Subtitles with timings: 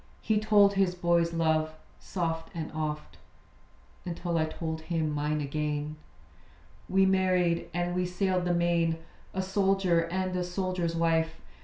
[0.23, 3.19] He told his boy's love, soft and oft,
[4.03, 5.95] Until I told him mine again.
[6.89, 8.97] We married, and we sailed the main;
[9.35, 11.39] A soldier, and a soldier's wife.